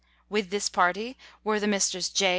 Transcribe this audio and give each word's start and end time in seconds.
With 0.29 0.49
this 0.49 0.67
party 0.67 1.15
were 1.43 1.59
the 1.59 1.67
Messrs. 1.67 2.09
J. 2.09 2.29